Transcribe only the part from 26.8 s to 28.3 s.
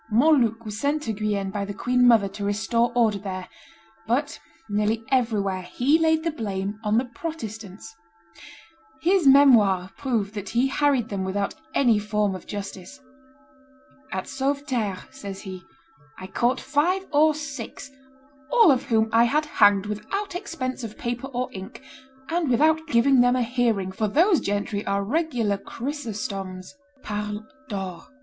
(parlent d'or)."